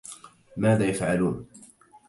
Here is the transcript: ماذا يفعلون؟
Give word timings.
ماذا 0.57 0.85
يفعلون؟ 0.85 1.47